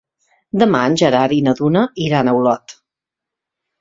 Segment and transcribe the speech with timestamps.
[0.61, 2.77] Demà en Gerard i na Duna iran a Olot.